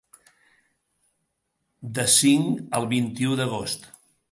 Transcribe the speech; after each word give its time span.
De 1.99 2.07
cinc 2.15 2.65
al 2.79 2.91
vint-i-u 2.97 3.39
d’agost. 3.41 3.89